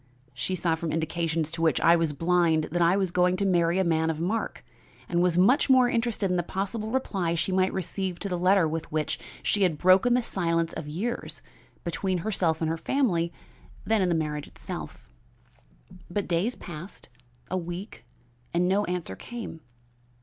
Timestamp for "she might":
7.35-7.71